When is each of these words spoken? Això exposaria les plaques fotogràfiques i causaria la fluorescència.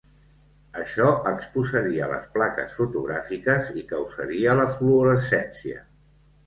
Això 0.83 1.09
exposaria 1.31 2.07
les 2.13 2.25
plaques 2.39 2.73
fotogràfiques 2.79 3.71
i 3.83 3.85
causaria 3.95 4.59
la 4.63 4.69
fluorescència. 4.79 5.89